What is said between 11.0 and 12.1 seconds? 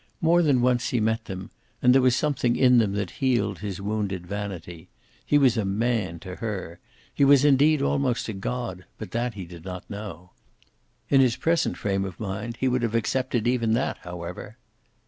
In his present frame